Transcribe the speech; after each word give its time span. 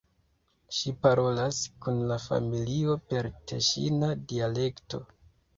Ŝi 0.77 0.93
parolas 1.03 1.59
kun 1.85 2.01
la 2.13 2.17
familio 2.25 2.97
per 3.13 3.29
teŝina 3.53 4.11
dialekto. 4.33 5.05